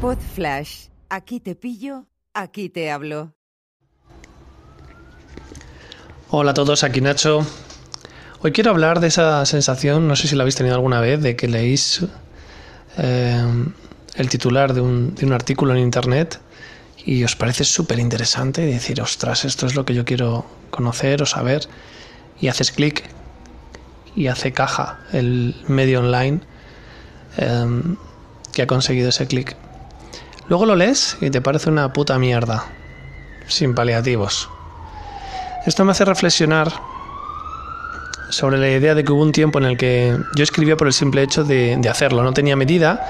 Pod 0.00 0.16
Flash. 0.34 0.86
Aquí 1.10 1.40
te 1.40 1.54
pillo, 1.54 2.06
aquí 2.32 2.70
te 2.70 2.90
hablo. 2.90 3.34
Hola 6.30 6.52
a 6.52 6.54
todos, 6.54 6.84
aquí 6.84 7.02
Nacho. 7.02 7.44
Hoy 8.40 8.52
quiero 8.52 8.70
hablar 8.70 9.00
de 9.00 9.08
esa 9.08 9.44
sensación, 9.44 10.08
no 10.08 10.16
sé 10.16 10.26
si 10.26 10.36
la 10.36 10.44
habéis 10.44 10.56
tenido 10.56 10.74
alguna 10.74 11.00
vez, 11.00 11.20
de 11.20 11.36
que 11.36 11.48
leéis 11.48 12.06
eh, 12.96 13.44
el 14.14 14.28
titular 14.30 14.72
de 14.72 14.80
un, 14.80 15.32
artículo 15.34 15.74
en 15.74 15.80
internet 15.80 16.40
y 17.04 17.22
os 17.22 17.36
parece 17.36 17.64
súper 17.64 17.98
interesante 17.98 18.62
decir, 18.62 19.02
ostras, 19.02 19.44
esto 19.44 19.66
es 19.66 19.74
lo 19.74 19.84
que 19.84 19.92
yo 19.92 20.06
quiero 20.06 20.46
conocer 20.70 21.22
o 21.22 21.26
saber, 21.26 21.68
y 22.40 22.48
haces 22.48 22.72
clic 22.72 23.04
y 24.16 24.28
hace 24.28 24.52
caja 24.52 25.00
el 25.12 25.54
medio 25.68 26.00
online 26.00 26.40
eh, 27.36 27.82
que 28.54 28.62
ha 28.62 28.66
conseguido 28.66 29.10
ese 29.10 29.26
clic. 29.26 29.58
Luego 30.50 30.66
lo 30.66 30.74
lees 30.74 31.16
y 31.20 31.30
te 31.30 31.40
parece 31.40 31.70
una 31.70 31.92
puta 31.92 32.18
mierda, 32.18 32.64
sin 33.46 33.72
paliativos. 33.72 34.50
Esto 35.64 35.84
me 35.84 35.92
hace 35.92 36.04
reflexionar 36.04 36.72
sobre 38.30 38.58
la 38.58 38.68
idea 38.68 38.96
de 38.96 39.04
que 39.04 39.12
hubo 39.12 39.22
un 39.22 39.30
tiempo 39.30 39.60
en 39.60 39.64
el 39.66 39.76
que 39.76 40.18
yo 40.34 40.42
escribía 40.42 40.76
por 40.76 40.88
el 40.88 40.92
simple 40.92 41.22
hecho 41.22 41.44
de, 41.44 41.80
hacerlo, 41.88 42.24
no 42.24 42.32
tenía 42.32 42.56
medida 42.56 43.08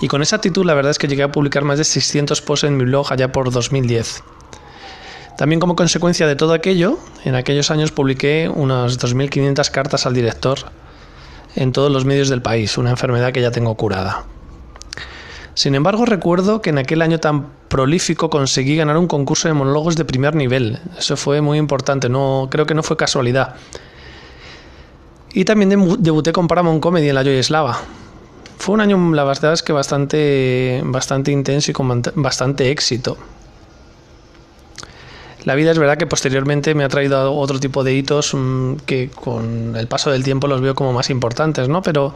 y 0.00 0.08
con 0.08 0.22
esa 0.22 0.36
actitud 0.36 0.64
la 0.64 0.72
verdad 0.72 0.92
es 0.92 0.98
que 0.98 1.06
llegué 1.06 1.22
a 1.22 1.30
publicar 1.30 1.64
más 1.64 1.76
de 1.76 1.84
600 1.84 2.40
posts 2.40 2.64
en 2.64 2.78
mi 2.78 2.84
blog 2.84 3.12
allá 3.12 3.30
por 3.30 3.50
2010. 3.50 4.22
También 5.36 5.60
como 5.60 5.76
consecuencia 5.76 6.26
de 6.26 6.34
todo 6.34 6.54
aquello, 6.54 6.98
en 7.26 7.34
aquellos 7.34 7.70
años 7.70 7.92
publiqué 7.92 8.48
unas 8.48 8.98
2.500 8.98 9.70
cartas 9.70 10.06
al 10.06 10.14
director 10.14 10.60
en 11.56 11.72
todos 11.72 11.92
los 11.92 12.06
medios 12.06 12.30
del 12.30 12.40
país, 12.40 12.78
una 12.78 12.88
enfermedad 12.88 13.32
que 13.32 13.42
ya 13.42 13.50
tengo 13.50 13.74
curada. 13.74 14.24
Sin 15.60 15.74
embargo, 15.74 16.06
recuerdo 16.06 16.62
que 16.62 16.70
en 16.70 16.78
aquel 16.78 17.02
año 17.02 17.20
tan 17.20 17.48
prolífico 17.68 18.30
conseguí 18.30 18.76
ganar 18.76 18.96
un 18.96 19.06
concurso 19.06 19.46
de 19.46 19.52
monólogos 19.52 19.94
de 19.94 20.06
primer 20.06 20.34
nivel. 20.34 20.78
Eso 20.98 21.18
fue 21.18 21.42
muy 21.42 21.58
importante, 21.58 22.08
no, 22.08 22.48
creo 22.50 22.64
que 22.64 22.72
no 22.72 22.82
fue 22.82 22.96
casualidad. 22.96 23.56
Y 25.34 25.44
también 25.44 25.68
debuté 25.98 26.32
con 26.32 26.48
Paramount 26.48 26.80
Comedy 26.80 27.10
en 27.10 27.14
la 27.14 27.24
Joy 27.24 27.42
Slava. 27.42 27.78
Fue 28.56 28.74
un 28.74 28.80
año, 28.80 29.14
la 29.14 29.22
verdad 29.24 29.52
es 29.52 29.62
que 29.62 29.74
bastante, 29.74 30.80
bastante 30.82 31.30
intenso 31.30 31.72
y 31.72 31.74
con 31.74 32.02
bastante 32.14 32.70
éxito. 32.70 33.18
La 35.44 35.54
vida 35.54 35.72
es 35.72 35.78
verdad 35.78 35.98
que 35.98 36.06
posteriormente 36.06 36.74
me 36.74 36.84
ha 36.84 36.88
traído 36.88 37.34
otro 37.34 37.60
tipo 37.60 37.84
de 37.84 37.92
hitos 37.92 38.32
mmm, 38.32 38.76
que 38.86 39.10
con 39.10 39.76
el 39.76 39.88
paso 39.88 40.10
del 40.10 40.24
tiempo 40.24 40.46
los 40.46 40.62
veo 40.62 40.74
como 40.74 40.94
más 40.94 41.10
importantes, 41.10 41.68
¿no? 41.68 41.82
Pero 41.82 42.14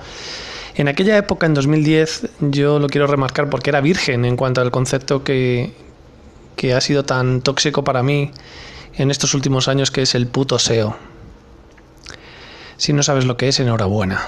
en 0.77 0.89
aquella 0.89 1.17
época, 1.17 1.47
en 1.47 1.55
2010, 1.55 2.31
yo 2.41 2.79
lo 2.79 2.89
quiero 2.89 3.07
remarcar 3.07 3.49
porque 3.49 3.71
era 3.71 3.81
virgen 3.81 4.25
en 4.25 4.37
cuanto 4.37 4.61
al 4.61 4.71
concepto 4.71 5.23
que, 5.23 5.73
que 6.57 6.75
ha 6.75 6.81
sido 6.81 7.05
tan 7.05 7.43
tóxico 7.43 7.85
para 7.85 8.03
mí 8.03 8.33
en 8.95 9.11
estos 9.11 9.35
últimos 9.35 9.69
años, 9.69 9.91
que 9.91 10.03
es 10.03 10.15
el 10.15 10.27
puto 10.27 10.59
SEO. 10.59 10.97
Si 12.77 12.93
no 12.93 13.03
sabes 13.03 13.25
lo 13.25 13.37
que 13.37 13.49
es, 13.49 13.61
enhorabuena. 13.61 14.21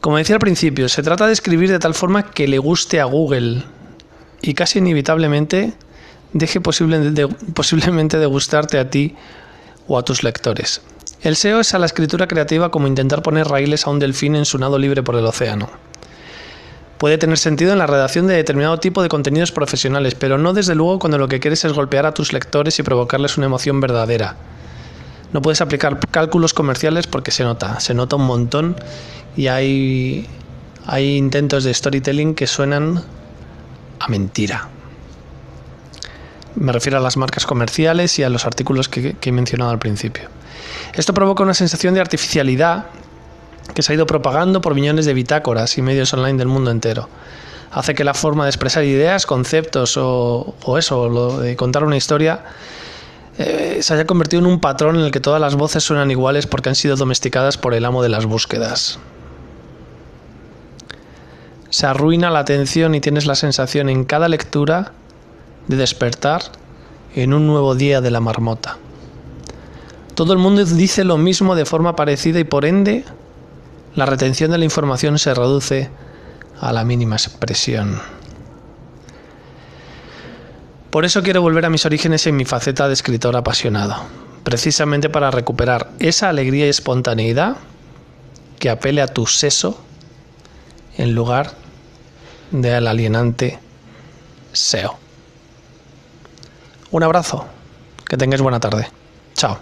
Como 0.00 0.18
decía 0.18 0.36
al 0.36 0.40
principio, 0.40 0.88
se 0.88 1.02
trata 1.02 1.26
de 1.26 1.32
escribir 1.32 1.70
de 1.70 1.80
tal 1.80 1.94
forma 1.94 2.30
que 2.30 2.46
le 2.46 2.58
guste 2.58 3.00
a 3.00 3.04
Google 3.04 3.64
y 4.40 4.54
casi 4.54 4.78
inevitablemente 4.78 5.72
deje 6.32 6.60
posible 6.60 7.26
posiblemente 7.54 8.18
de 8.18 8.26
gustarte 8.26 8.78
a 8.78 8.90
ti 8.90 9.16
o 9.88 9.98
a 9.98 10.04
tus 10.04 10.22
lectores. 10.22 10.82
El 11.20 11.34
SEO 11.34 11.58
es 11.58 11.74
a 11.74 11.80
la 11.80 11.86
escritura 11.86 12.28
creativa 12.28 12.70
como 12.70 12.86
intentar 12.86 13.22
poner 13.22 13.48
raíles 13.48 13.86
a 13.86 13.90
un 13.90 13.98
delfín 13.98 14.36
en 14.36 14.44
su 14.44 14.56
nado 14.56 14.78
libre 14.78 15.02
por 15.02 15.16
el 15.16 15.26
océano. 15.26 15.68
Puede 16.96 17.18
tener 17.18 17.38
sentido 17.38 17.72
en 17.72 17.78
la 17.78 17.88
redacción 17.88 18.28
de 18.28 18.34
determinado 18.34 18.78
tipo 18.78 19.02
de 19.02 19.08
contenidos 19.08 19.50
profesionales, 19.50 20.14
pero 20.14 20.38
no 20.38 20.52
desde 20.52 20.76
luego 20.76 21.00
cuando 21.00 21.18
lo 21.18 21.26
que 21.26 21.40
quieres 21.40 21.64
es 21.64 21.72
golpear 21.72 22.06
a 22.06 22.14
tus 22.14 22.32
lectores 22.32 22.78
y 22.78 22.84
provocarles 22.84 23.36
una 23.36 23.46
emoción 23.46 23.80
verdadera. 23.80 24.36
No 25.32 25.42
puedes 25.42 25.60
aplicar 25.60 25.98
cálculos 26.10 26.54
comerciales 26.54 27.08
porque 27.08 27.32
se 27.32 27.42
nota, 27.42 27.80
se 27.80 27.94
nota 27.94 28.14
un 28.14 28.24
montón 28.24 28.76
y 29.36 29.48
hay, 29.48 30.26
hay 30.86 31.16
intentos 31.16 31.64
de 31.64 31.74
storytelling 31.74 32.36
que 32.36 32.46
suenan 32.46 33.02
a 33.98 34.08
mentira. 34.08 34.68
Me 36.58 36.72
refiero 36.72 36.98
a 36.98 37.00
las 37.00 37.16
marcas 37.16 37.46
comerciales 37.46 38.18
y 38.18 38.24
a 38.24 38.28
los 38.28 38.44
artículos 38.44 38.88
que, 38.88 39.16
he 39.20 39.32
mencionado 39.32 39.70
al 39.70 39.78
principio. 39.78 40.28
Esto 40.92 41.14
provoca 41.14 41.44
una 41.44 41.54
sensación 41.54 41.94
de 41.94 42.00
artificialidad 42.00 42.86
que 43.74 43.82
se 43.82 43.92
ha 43.92 43.94
ido 43.94 44.06
propagando 44.06 44.60
por 44.60 44.74
millones 44.74 45.06
de 45.06 45.14
bitácoras 45.14 45.78
y 45.78 45.82
medios 45.82 46.12
online 46.14 46.36
del 46.36 46.48
mundo 46.48 46.72
entero. 46.72 47.08
Hace 47.70 47.94
que 47.94 48.02
la 48.02 48.12
forma 48.12 48.44
de 48.44 48.50
expresar 48.50 48.82
ideas, 48.82 49.24
conceptos 49.24 49.96
o, 49.96 50.56
o 50.64 50.78
eso, 50.78 51.08
lo 51.08 51.38
de 51.38 51.54
contar 51.54 51.84
una 51.84 51.96
historia, 51.96 52.40
eh, 53.38 53.78
se 53.80 53.94
haya 53.94 54.04
convertido 54.04 54.40
en 54.40 54.46
un 54.46 54.58
patrón 54.58 54.96
en 54.96 55.02
el 55.02 55.12
que 55.12 55.20
todas 55.20 55.40
las 55.40 55.54
voces 55.54 55.84
suenan 55.84 56.10
iguales 56.10 56.48
porque 56.48 56.70
han 56.70 56.74
sido 56.74 56.96
domesticadas 56.96 57.56
por 57.56 57.72
el 57.72 57.84
amo 57.84 58.02
de 58.02 58.08
las 58.08 58.26
búsquedas. 58.26 58.98
Se 61.70 61.86
arruina 61.86 62.30
la 62.30 62.40
atención 62.40 62.96
y 62.96 63.00
tienes 63.00 63.26
la 63.26 63.36
sensación 63.36 63.88
en 63.88 64.04
cada 64.04 64.28
lectura 64.28 64.92
de 65.68 65.76
despertar 65.76 66.42
en 67.14 67.34
un 67.34 67.46
nuevo 67.46 67.74
día 67.74 68.00
de 68.00 68.10
la 68.10 68.20
marmota. 68.20 68.78
Todo 70.14 70.32
el 70.32 70.38
mundo 70.38 70.64
dice 70.64 71.04
lo 71.04 71.16
mismo 71.16 71.54
de 71.54 71.64
forma 71.64 71.94
parecida 71.94 72.40
y 72.40 72.44
por 72.44 72.64
ende 72.64 73.04
la 73.94 74.06
retención 74.06 74.50
de 74.50 74.58
la 74.58 74.64
información 74.64 75.18
se 75.18 75.32
reduce 75.34 75.90
a 76.60 76.72
la 76.72 76.84
mínima 76.84 77.16
expresión. 77.16 78.00
Por 80.90 81.04
eso 81.04 81.22
quiero 81.22 81.42
volver 81.42 81.66
a 81.66 81.70
mis 81.70 81.84
orígenes 81.84 82.26
en 82.26 82.36
mi 82.36 82.44
faceta 82.44 82.88
de 82.88 82.94
escritor 82.94 83.36
apasionado, 83.36 83.96
precisamente 84.42 85.10
para 85.10 85.30
recuperar 85.30 85.90
esa 85.98 86.30
alegría 86.30 86.66
y 86.66 86.70
espontaneidad 86.70 87.56
que 88.58 88.70
apele 88.70 89.02
a 89.02 89.08
tu 89.08 89.26
seso 89.26 89.78
en 90.96 91.14
lugar 91.14 91.52
del 92.50 92.86
alienante 92.86 93.58
SEO. 94.52 95.07
Un 96.90 97.02
abrazo, 97.02 97.46
que 98.08 98.16
tengáis 98.16 98.40
buena 98.40 98.60
tarde. 98.60 98.88
Chao. 99.34 99.58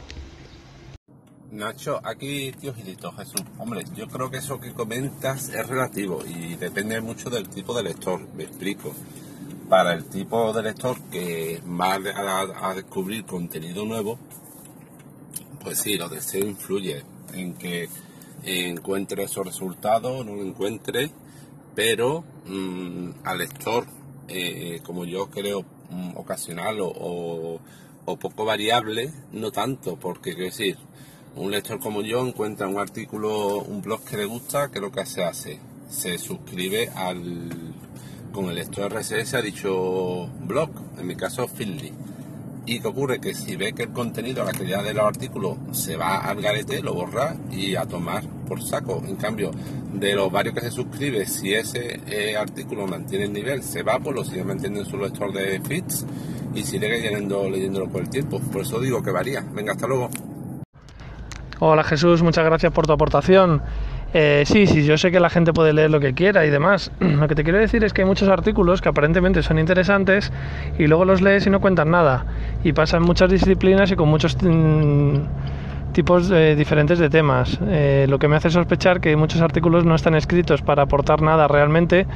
Nacho, 1.51 2.01
aquí 2.05 2.53
tío 2.53 2.73
Gilito, 2.73 3.11
Jesús. 3.13 3.43
Hombre, 3.59 3.85
yo 3.97 4.07
creo 4.07 4.31
que 4.31 4.39
eso 4.39 4.61
que 4.61 4.73
comentas 4.73 5.49
es 5.49 5.67
relativo 5.67 6.23
y 6.25 6.55
depende 6.55 7.01
mucho 7.01 7.29
del 7.29 7.49
tipo 7.49 7.75
de 7.75 7.83
lector, 7.83 8.21
me 8.35 8.45
explico. 8.45 8.95
Para 9.69 9.93
el 9.95 10.05
tipo 10.05 10.53
de 10.53 10.63
lector 10.63 11.01
que 11.11 11.61
va 11.69 11.95
a, 11.95 12.71
a 12.71 12.75
descubrir 12.75 13.25
contenido 13.25 13.85
nuevo, 13.85 14.19
pues 15.65 15.81
sí, 15.81 15.97
lo 15.97 16.09
deseo 16.09 16.47
influye 16.47 17.03
en 17.33 17.55
que 17.55 17.89
encuentre 18.45 19.25
esos 19.25 19.45
resultados, 19.45 20.25
no 20.25 20.37
lo 20.37 20.43
encuentre, 20.43 21.11
pero 21.75 22.23
mmm, 22.47 23.11
al 23.25 23.39
lector, 23.39 23.87
eh, 24.29 24.81
como 24.85 25.05
yo 25.05 25.29
creo, 25.29 25.65
ocasional 26.15 26.81
o, 26.81 27.61
o, 28.05 28.17
poco 28.17 28.45
variable, 28.45 29.13
no 29.33 29.51
tanto, 29.51 29.97
porque 29.97 30.35
quiero 30.35 30.47
decir, 30.47 30.77
un 31.35 31.51
lector 31.51 31.81
como 31.81 32.03
yo 32.03 32.27
encuentra 32.27 32.69
un 32.69 32.79
artículo, 32.79 33.59
un 33.59 33.83
blog 33.83 34.05
que 34.05 34.17
le 34.17 34.25
gusta, 34.25 34.71
que 34.71 34.81
lo 34.81 34.93
que 34.93 35.05
se 35.07 35.25
hace, 35.25 35.61
se 35.89 36.19
suscribe 36.19 36.89
al 36.95 37.75
con 38.33 38.51
el 38.51 38.57
lector 38.57 38.93
RSS 38.93 39.35
a 39.35 39.41
dicho 39.41 40.29
blog, 40.41 40.71
en 40.99 41.07
mi 41.07 41.17
caso 41.17 41.49
Finley. 41.49 41.93
¿Y 42.67 42.81
qué 42.81 42.89
ocurre? 42.89 43.19
Que 43.19 43.33
si 43.33 43.57
ve 43.57 43.73
que 43.73 43.85
el 43.85 43.93
contenido, 43.93 44.45
la 44.45 44.53
calidad 44.53 44.85
de 44.85 44.93
los 44.93 45.05
artículos 45.05 45.57
se 45.73 45.97
va 45.97 46.19
al 46.19 46.43
garete, 46.43 46.83
lo 46.83 46.93
borra 46.93 47.37
y 47.51 47.77
a 47.77 47.87
tomar 47.87 48.25
por 48.47 48.62
saco. 48.62 49.03
En 49.07 49.17
cambio, 49.17 49.51
de 49.93 50.15
los 50.15 50.31
varios 50.33 50.55
que 50.55 50.61
se 50.62 50.71
suscribe, 50.71 51.27
si 51.27 51.53
ese 51.53 52.01
eh, 52.07 52.37
artículo 52.37 52.87
mantiene 52.87 53.25
el 53.25 53.33
nivel, 53.33 53.63
se 53.63 53.83
va, 53.83 53.98
pues 53.98 54.15
lo 54.15 54.25
sigue 54.25 54.45
manteniendo 54.45 54.81
en 54.81 54.87
su 54.87 54.97
lector 54.97 55.33
de 55.33 55.60
feeds 55.60 56.07
y 56.54 56.63
sigue 56.63 56.89
leyendo, 56.89 57.51
leyéndolo 57.51 57.89
por 57.89 58.03
el 58.03 58.10
tiempo. 58.10 58.41
Por 58.41 58.63
eso 58.63 58.81
digo 58.81 59.03
que 59.03 59.10
varía. 59.10 59.45
Venga, 59.53 59.72
hasta 59.72 59.87
luego. 59.87 60.09
Hola 61.59 61.84
Jesús, 61.84 62.22
muchas 62.22 62.45
gracias 62.45 62.72
por 62.72 62.87
tu 62.87 62.93
aportación. 62.93 63.63
Eh, 64.13 64.45
sí, 64.47 64.66
sí, 64.66 64.84
yo 64.84 64.97
sé 64.97 65.10
que 65.10 65.21
la 65.21 65.31
gente 65.31 65.53
puede 65.53 65.72
leer 65.72 65.91
lo 65.91 66.01
que 66.01 66.15
quiera 66.15 66.47
y 66.47 66.51
demás. 66.51 66.91
Lo 67.01 67.28
que 67.28 67.34
te 67.34 67.45
quiero 67.45 67.59
decir 67.59 67.84
es 67.84 67.93
que 67.93 68.03
hay 68.03 68.07
muchos 68.07 68.28
artículos 68.28 68.81
que 68.81 68.89
aparentemente 68.89 69.43
son 69.43 69.59
interesantes 69.59 70.33
y 70.78 70.87
luego 70.87 71.04
los 71.04 71.21
lees 71.21 71.47
y 71.47 71.51
no 71.51 71.60
cuentan 71.60 71.91
nada. 71.91 72.25
Y 72.63 72.72
pasan 72.72 73.03
muchas 73.03 73.31
disciplinas 73.31 73.91
y 73.91 73.97
con 73.97 74.09
muchos 74.09 74.37
mm, 74.43 75.19
tipos 75.92 76.30
eh, 76.30 76.54
diferentes 76.56 76.98
de 76.98 77.09
temas. 77.09 77.59
Eh, 77.66 78.06
lo 78.09 78.18
que 78.18 78.28
me 78.28 78.36
hace 78.36 78.50
sospechar 78.50 79.00
que 79.00 79.16
muchos 79.16 79.41
artículos 79.41 79.84
no 79.84 79.94
están 79.94 80.15
escritos 80.15 80.62
para 80.62 80.83
aportar 80.83 81.22
nada 81.22 81.48
realmente, 81.48 82.06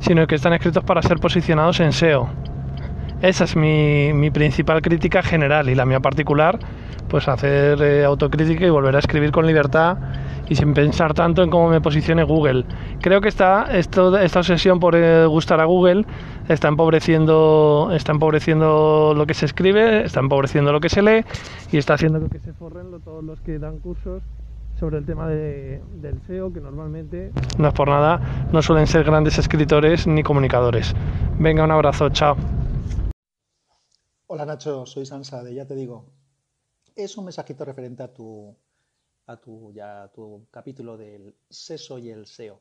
sino 0.00 0.26
que 0.26 0.34
están 0.34 0.52
escritos 0.52 0.84
para 0.84 1.02
ser 1.02 1.18
posicionados 1.18 1.80
en 1.80 1.92
SEO. 1.92 2.28
Esa 3.22 3.44
es 3.44 3.54
mi, 3.54 4.12
mi 4.12 4.30
principal 4.30 4.82
crítica 4.82 5.22
general 5.22 5.68
y 5.68 5.76
la 5.76 5.86
mía 5.86 6.00
particular, 6.00 6.58
pues 7.08 7.28
hacer 7.28 7.80
eh, 7.80 8.04
autocrítica 8.04 8.66
y 8.66 8.70
volver 8.70 8.96
a 8.96 8.98
escribir 8.98 9.30
con 9.30 9.46
libertad 9.46 9.96
y 10.52 10.54
sin 10.54 10.74
pensar 10.74 11.14
tanto 11.14 11.42
en 11.42 11.48
cómo 11.48 11.70
me 11.70 11.80
posicione 11.80 12.24
Google. 12.24 12.66
Creo 13.00 13.22
que 13.22 13.28
esta, 13.28 13.74
esta 13.74 14.38
obsesión 14.38 14.80
por 14.80 14.94
eh, 14.94 15.24
gustar 15.24 15.60
a 15.60 15.64
Google 15.64 16.04
está 16.46 16.68
empobreciendo, 16.68 17.88
está 17.90 18.12
empobreciendo 18.12 19.14
lo 19.16 19.26
que 19.26 19.32
se 19.32 19.46
escribe, 19.46 20.04
está 20.04 20.20
empobreciendo 20.20 20.70
lo 20.70 20.80
que 20.80 20.90
se 20.90 21.00
lee 21.00 21.24
y 21.72 21.78
está 21.78 21.94
haciendo 21.94 22.28
que 22.28 22.38
se 22.38 22.52
forren 22.52 23.00
todos 23.02 23.24
los 23.24 23.40
que 23.40 23.58
dan 23.58 23.78
cursos 23.78 24.22
sobre 24.78 24.98
el 24.98 25.06
tema 25.06 25.26
de, 25.26 25.80
del 25.94 26.20
SEO, 26.26 26.52
que 26.52 26.60
normalmente, 26.60 27.32
no 27.56 27.68
es 27.68 27.74
por 27.74 27.88
nada, 27.88 28.20
no 28.52 28.60
suelen 28.60 28.86
ser 28.86 29.04
grandes 29.04 29.38
escritores 29.38 30.06
ni 30.06 30.22
comunicadores. 30.22 30.94
Venga, 31.38 31.64
un 31.64 31.70
abrazo, 31.70 32.10
chao. 32.10 32.36
Hola 34.26 34.44
Nacho, 34.44 34.84
soy 34.84 35.06
Sansa 35.06 35.42
de 35.42 35.54
Ya 35.54 35.66
Te 35.66 35.74
Digo. 35.74 36.04
Es 36.94 37.16
un 37.16 37.24
mensajito 37.24 37.64
referente 37.64 38.02
a 38.02 38.12
tu, 38.12 38.54
tu, 39.40 39.72
ya, 39.72 40.10
tu 40.14 40.46
capítulo 40.50 40.96
del 40.96 41.34
SESO 41.48 41.98
y 41.98 42.10
el 42.10 42.26
SEO. 42.26 42.60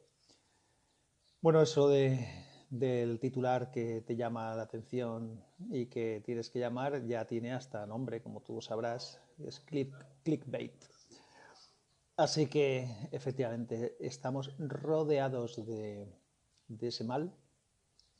Bueno, 1.41 1.61
eso 1.61 1.89
de, 1.89 2.27
del 2.71 3.19
titular 3.19 3.69
que 3.69 4.01
te 4.01 4.15
llama 4.15 4.55
la 4.55 4.63
atención 4.63 5.43
y 5.69 5.87
que 5.87 6.21
tienes 6.25 6.49
que 6.49 6.59
llamar 6.59 7.05
ya 7.05 7.25
tiene 7.25 7.53
hasta 7.53 7.85
nombre, 7.85 8.21
como 8.21 8.41
tú 8.41 8.61
sabrás, 8.61 9.19
es 9.45 9.59
click, 9.59 9.93
clickbait. 10.23 10.73
Así 12.15 12.47
que 12.47 12.87
efectivamente 13.11 13.97
estamos 13.99 14.55
rodeados 14.57 15.65
de, 15.65 16.07
ese 16.79 17.03
mal, 17.03 17.33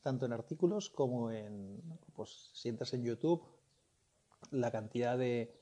tanto 0.02 0.26
en 0.26 0.32
artículos 0.32 0.90
como 0.90 1.30
en, 1.30 1.80
pues 2.12 2.52
en 2.64 3.04
YouTube, 3.04 3.42
la 4.50 4.70
cantidad 4.70 5.16
de 5.16 5.61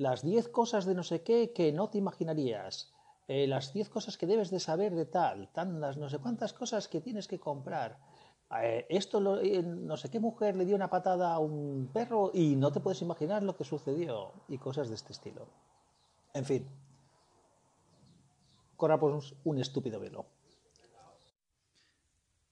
las 0.00 0.22
10 0.22 0.48
cosas 0.48 0.86
de 0.86 0.94
no 0.94 1.02
sé 1.02 1.22
qué 1.22 1.52
que 1.52 1.72
no 1.72 1.90
te 1.90 1.98
imaginarías, 1.98 2.90
eh, 3.28 3.46
las 3.46 3.74
10 3.74 3.90
cosas 3.90 4.16
que 4.16 4.26
debes 4.26 4.50
de 4.50 4.58
saber 4.58 4.94
de 4.94 5.04
tal, 5.04 5.52
tantas 5.52 5.98
no 5.98 6.08
sé 6.08 6.18
cuántas 6.18 6.54
cosas 6.54 6.88
que 6.88 7.02
tienes 7.02 7.28
que 7.28 7.38
comprar. 7.38 7.98
Eh, 8.62 8.86
esto, 8.88 9.40
eh, 9.42 9.62
no 9.62 9.98
sé 9.98 10.08
qué 10.08 10.18
mujer 10.18 10.56
le 10.56 10.64
dio 10.64 10.74
una 10.74 10.88
patada 10.88 11.34
a 11.34 11.38
un 11.38 11.90
perro 11.92 12.30
y 12.32 12.56
no 12.56 12.72
te 12.72 12.80
puedes 12.80 13.02
imaginar 13.02 13.42
lo 13.42 13.54
que 13.54 13.64
sucedió 13.64 14.32
y 14.48 14.56
cosas 14.56 14.88
de 14.88 14.94
este 14.94 15.12
estilo. 15.12 15.46
En 16.32 16.46
fin, 16.46 16.66
corramos 18.78 19.34
un 19.44 19.58
estúpido 19.58 20.00
velo. 20.00 20.24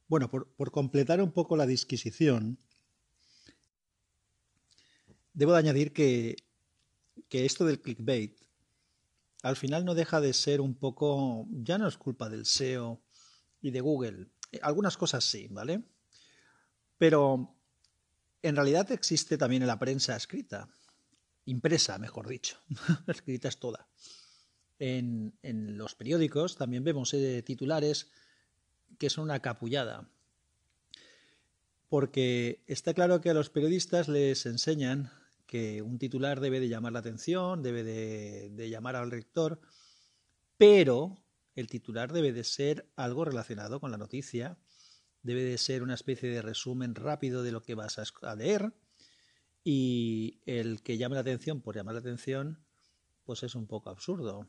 Bueno, 0.06 0.29
por, 0.29 0.71
completar 0.71 1.23
un 1.23 1.33
poco 1.33 1.56
la 1.56 1.65
disquisición, 1.65 2.59
debo 5.33 5.53
de 5.53 5.59
añadir 5.59 5.94
que, 5.94 6.37
que 7.29 7.45
esto 7.45 7.65
del 7.65 7.81
clickbait 7.81 8.39
al 9.43 9.57
final 9.57 9.85
no 9.85 9.95
deja 9.95 10.21
de 10.21 10.33
ser 10.33 10.61
un 10.61 10.75
poco, 10.75 11.47
ya 11.51 11.79
no 11.79 11.87
es 11.87 11.97
culpa 11.97 12.29
del 12.29 12.45
SEO 12.45 13.01
y 13.61 13.71
de 13.71 13.81
Google, 13.81 14.27
algunas 14.63 14.97
cosas 14.97 15.25
sí, 15.25 15.47
¿vale? 15.49 15.85
Pero 16.97 17.55
en 18.43 18.57
realidad 18.57 18.91
existe 18.91 19.39
también 19.39 19.63
en 19.63 19.69
la 19.69 19.79
prensa 19.79 20.17
escrita, 20.17 20.69
impresa, 21.45 21.99
mejor 21.99 22.27
dicho, 22.27 22.59
escrita 23.07 23.49
es 23.49 23.59
toda 23.59 23.89
en, 24.79 25.33
los 25.77 25.95
periódicos 25.95 26.57
también 26.57 26.85
vemos 26.85 27.13
eh, 27.15 27.43
titulares 27.43 28.11
que 28.99 29.11
son 29.11 29.25
una 29.25 29.41
capullada. 29.41 30.09
Porque 31.89 32.63
está 32.67 32.95
claro 32.95 33.21
que 33.21 33.31
a 33.31 33.35
los 33.35 33.51
periodistas 33.51 34.09
les 34.09 34.45
enseñan 34.47 35.11
que 35.49 35.83
un 35.83 35.99
titular 35.99 36.39
debe 36.39 36.61
de 36.61 36.69
llamar 36.69 36.93
la 36.93 36.99
atención, 37.00 37.62
debe 37.62 37.83
de, 37.83 38.71
llamar 38.71 38.95
al 38.95 39.09
lector, 39.09 39.61
pero 40.59 41.25
el 41.56 41.67
titular 41.67 42.12
debe 42.12 42.33
de 42.33 42.45
ser 42.45 42.87
algo 42.95 43.25
relacionado 43.25 43.81
con 43.81 43.91
la 43.91 43.97
noticia, 43.97 44.59
debe 45.23 45.43
de 45.43 45.59
ser 45.59 45.83
una 45.83 45.95
especie 45.95 46.29
de 46.29 46.43
resumen 46.43 46.95
rápido 46.95 47.43
de 47.43 47.50
lo 47.50 47.62
que 47.62 47.75
vas 47.75 47.99
a 47.99 48.35
leer 48.37 48.75
y 49.65 50.41
el 50.47 50.83
que 50.83 50.99
llame 50.99 51.15
la 51.15 51.23
atención 51.23 51.62
por 51.62 51.75
llamar 51.75 51.94
la 51.94 52.01
atención, 52.01 52.62
pues 53.25 53.43
es 53.43 53.55
un 53.55 53.67
poco 53.67 53.91
absurdo. 53.91 54.47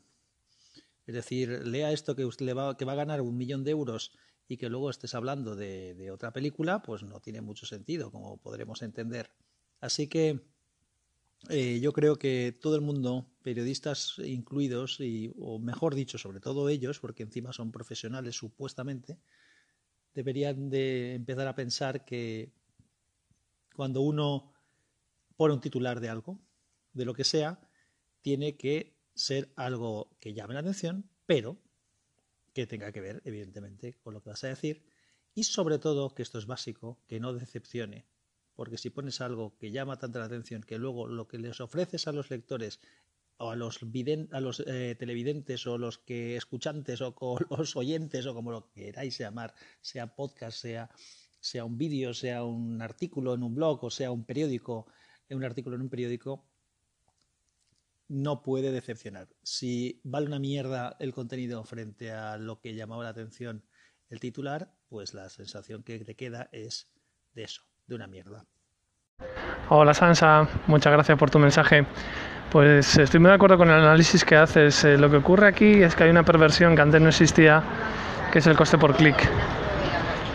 Es 1.06 1.14
decir, 1.14 1.66
lea 1.66 1.92
esto 1.92 2.14
que 2.14 2.26
usted 2.26 2.46
le 2.46 2.54
va, 2.54 2.76
que 2.76 2.84
va 2.84 2.92
a 2.92 2.96
ganar 2.96 3.22
un 3.22 3.36
millón 3.36 3.64
de 3.64 3.70
euros 3.72 4.12
y 4.46 4.58
que 4.58 4.68
luego 4.68 4.90
estés 4.90 5.14
hablando 5.14 5.56
de, 5.56 6.10
otra 6.12 6.32
película, 6.32 6.82
pues 6.82 7.02
no 7.02 7.20
tiene 7.20 7.40
mucho 7.40 7.66
sentido, 7.66 8.10
como 8.10 8.36
podremos 8.36 8.82
entender. 8.82 9.30
Así 9.80 10.08
que 10.08 10.40
eh, 11.48 11.80
yo 11.80 11.92
creo 11.92 12.18
que 12.18 12.56
todo 12.60 12.76
el 12.76 12.82
mundo, 12.82 13.26
periodistas 13.42 14.16
incluidos, 14.18 15.00
y, 15.00 15.32
o 15.38 15.58
mejor 15.58 15.94
dicho, 15.94 16.18
sobre 16.18 16.40
todo 16.40 16.68
ellos, 16.68 17.00
porque 17.00 17.22
encima 17.22 17.52
son 17.52 17.72
profesionales 17.72 18.36
supuestamente, 18.36 19.18
deberían 20.14 20.68
de 20.68 21.14
empezar 21.14 21.48
a 21.48 21.54
pensar 21.54 22.04
que 22.04 22.52
cuando 23.74 24.02
uno 24.02 24.52
pone 25.36 25.54
un 25.54 25.60
titular 25.60 26.00
de 26.00 26.10
algo, 26.10 26.38
de 26.92 27.04
lo 27.04 27.14
que 27.14 27.24
sea, 27.24 27.60
tiene 28.20 28.56
que 28.56 28.98
ser 29.14 29.52
algo 29.56 30.16
que 30.20 30.34
llame 30.34 30.54
la 30.54 30.60
atención, 30.60 31.08
pero 31.26 31.56
que 32.52 32.66
tenga 32.66 32.92
que 32.92 33.00
ver, 33.00 33.22
evidentemente, 33.24 33.96
con 34.02 34.12
lo 34.12 34.22
que 34.22 34.30
vas 34.30 34.44
a 34.44 34.48
decir. 34.48 34.84
Y 35.34 35.44
sobre 35.44 35.78
todo, 35.78 36.14
que 36.14 36.22
esto 36.22 36.38
es 36.38 36.46
básico, 36.46 36.98
que 37.06 37.20
no 37.20 37.32
decepcione. 37.32 38.06
Porque 38.60 38.76
si 38.76 38.90
pones 38.90 39.22
algo 39.22 39.56
que 39.56 39.70
llama 39.70 39.98
tanta 39.98 40.18
la 40.18 40.26
atención 40.26 40.60
que 40.62 40.76
luego 40.76 41.08
lo 41.08 41.26
que 41.26 41.38
les 41.38 41.62
ofreces 41.62 42.06
a 42.06 42.12
los 42.12 42.28
lectores 42.28 42.78
o 43.38 43.52
a 43.52 43.56
los, 43.56 43.80
eh, 44.66 44.94
televidentes 44.98 45.66
o 45.66 45.78
los 45.78 45.96
que 45.96 46.36
escuchantes 46.36 47.00
o 47.00 47.14
los 47.58 47.74
oyentes 47.74 48.26
o 48.26 48.34
como 48.34 48.50
lo 48.50 48.70
queráis 48.70 49.16
llamar, 49.16 49.54
sea 49.80 50.14
podcast, 50.14 50.58
sea, 51.40 51.64
un 51.64 51.78
vídeo, 51.78 52.12
sea 52.12 52.44
un 52.44 52.82
artículo 52.82 53.32
en 53.32 53.44
un 53.44 53.54
blog 53.54 53.82
o 53.82 53.88
sea 53.90 54.10
un 54.10 54.26
periódico, 54.26 54.86
un 55.30 55.42
artículo 55.42 55.76
en 55.76 55.80
un 55.80 55.88
periódico, 55.88 56.44
no 58.08 58.42
puede 58.42 58.72
decepcionar. 58.72 59.30
Si 59.42 60.02
vale 60.04 60.26
una 60.26 60.38
mierda 60.38 60.98
el 61.00 61.14
contenido 61.14 61.64
frente 61.64 62.10
a 62.10 62.36
lo 62.36 62.60
que 62.60 62.74
llamaba 62.74 63.04
la 63.04 63.08
atención 63.08 63.64
el 64.10 64.20
titular, 64.20 64.70
pues 64.90 65.14
la 65.14 65.30
sensación 65.30 65.82
que 65.82 66.04
te 66.04 66.14
queda 66.14 66.50
es 66.52 66.90
de 67.32 67.44
eso, 67.44 67.69
una 67.94 68.06
mierda. 68.06 68.44
Hola 69.68 69.94
Sansa, 69.94 70.48
muchas 70.66 70.92
gracias 70.92 71.18
por 71.18 71.30
tu 71.30 71.38
mensaje. 71.38 71.84
Pues 72.50 72.98
estoy 72.98 73.20
muy 73.20 73.28
de 73.28 73.36
acuerdo 73.36 73.56
con 73.56 73.68
el 73.68 73.74
análisis 73.74 74.24
que 74.24 74.36
haces. 74.36 74.84
Eh, 74.84 74.98
lo 74.98 75.10
que 75.10 75.16
ocurre 75.16 75.46
aquí 75.46 75.82
es 75.82 75.94
que 75.94 76.04
hay 76.04 76.10
una 76.10 76.24
perversión 76.24 76.74
que 76.74 76.82
antes 76.82 77.00
no 77.00 77.08
existía, 77.08 77.62
que 78.32 78.40
es 78.40 78.46
el 78.46 78.56
coste 78.56 78.78
por 78.78 78.94
clic. 78.96 79.16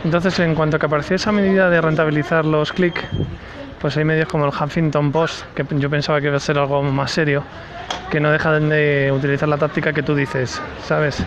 Entonces, 0.03 0.39
en 0.39 0.55
cuanto 0.55 0.79
que 0.79 0.85
apareció 0.85 1.15
esa 1.15 1.31
medida 1.31 1.69
de 1.69 1.81
rentabilizar 1.81 2.45
los 2.45 2.71
clics, 2.71 3.01
pues 3.81 3.97
hay 3.97 4.05
medios 4.05 4.27
como 4.27 4.45
el 4.45 4.51
Huffington 4.51 5.11
Post, 5.11 5.45
que 5.55 5.65
yo 5.77 5.89
pensaba 5.89 6.21
que 6.21 6.27
iba 6.27 6.37
a 6.37 6.39
ser 6.39 6.57
algo 6.57 6.81
más 6.83 7.11
serio, 7.11 7.43
que 8.09 8.19
no 8.19 8.31
dejan 8.31 8.69
de 8.69 9.11
utilizar 9.11 9.49
la 9.49 9.57
táctica 9.57 9.91
que 9.91 10.03
tú 10.03 10.15
dices, 10.15 10.61
¿sabes? 10.83 11.23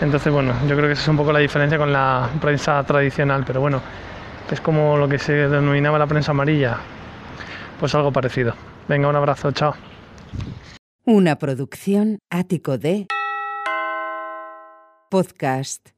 Entonces, 0.00 0.32
bueno, 0.32 0.52
yo 0.68 0.76
creo 0.76 0.86
que 0.86 0.92
esa 0.92 1.02
es 1.02 1.08
un 1.08 1.16
poco 1.16 1.32
la 1.32 1.40
diferencia 1.40 1.78
con 1.78 1.92
la 1.92 2.28
prensa 2.40 2.82
tradicional, 2.84 3.42
pero 3.46 3.60
bueno, 3.60 3.80
es 4.50 4.60
como 4.60 4.96
lo 4.96 5.08
que 5.08 5.18
se 5.18 5.32
denominaba 5.32 5.98
la 5.98 6.06
prensa 6.06 6.32
amarilla, 6.32 6.78
pues 7.78 7.94
algo 7.94 8.12
parecido. 8.12 8.54
Venga, 8.88 9.08
un 9.08 9.16
abrazo, 9.16 9.52
chao. 9.52 9.74
Una 11.04 11.36
producción 11.36 12.18
ático 12.30 12.78
de 12.78 13.06
podcast 15.10 15.90